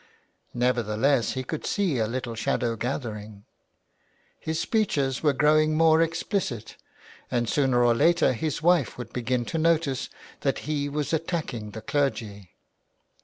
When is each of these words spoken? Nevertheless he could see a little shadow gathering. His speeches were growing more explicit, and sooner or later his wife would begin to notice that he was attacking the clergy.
Nevertheless 0.55 1.33
he 1.33 1.43
could 1.43 1.63
see 1.63 1.99
a 1.99 2.07
little 2.07 2.33
shadow 2.33 2.75
gathering. 2.75 3.45
His 4.39 4.59
speeches 4.59 5.21
were 5.21 5.31
growing 5.31 5.77
more 5.77 6.01
explicit, 6.01 6.75
and 7.29 7.47
sooner 7.47 7.83
or 7.83 7.93
later 7.93 8.33
his 8.33 8.63
wife 8.63 8.97
would 8.97 9.13
begin 9.13 9.45
to 9.45 9.59
notice 9.59 10.09
that 10.39 10.61
he 10.67 10.89
was 10.89 11.13
attacking 11.13 11.69
the 11.69 11.81
clergy. 11.83 12.49